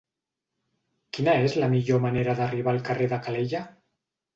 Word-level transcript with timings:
Quina 1.19 1.37
és 1.49 1.59
la 1.65 1.71
millor 1.75 2.03
manera 2.09 2.39
d'arribar 2.43 2.77
al 2.77 2.87
carrer 2.93 3.15
de 3.17 3.25
Calella? 3.31 3.69